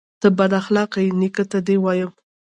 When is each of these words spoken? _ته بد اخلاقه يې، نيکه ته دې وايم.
_ته 0.21 0.27
بد 0.37 0.51
اخلاقه 0.61 0.99
يې، 1.05 1.09
نيکه 1.21 1.43
ته 1.51 1.59
دې 1.67 1.75
وايم. 1.83 2.11